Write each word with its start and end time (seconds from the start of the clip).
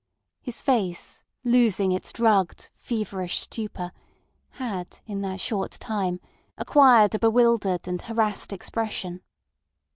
His 0.41 0.59
face, 0.61 1.23
losing 1.43 1.91
its 1.91 2.11
drugged, 2.11 2.71
feverish 2.79 3.37
stupor, 3.41 3.91
had 4.53 4.99
in 5.05 5.21
that 5.21 5.39
short 5.39 5.73
time 5.73 6.19
acquired 6.57 7.13
a 7.13 7.19
bewildered 7.19 7.87
and 7.87 8.01
harassed 8.01 8.51
expression. 8.51 9.21